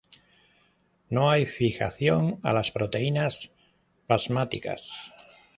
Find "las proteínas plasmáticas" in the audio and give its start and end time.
2.53-5.13